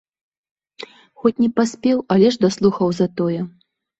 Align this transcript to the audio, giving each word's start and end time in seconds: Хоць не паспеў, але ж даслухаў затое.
Хоць 1.23 1.33
не 1.43 1.49
паспеў, 1.59 1.97
але 2.17 2.27
ж 2.37 2.41
даслухаў 2.45 2.87
затое. 3.01 3.39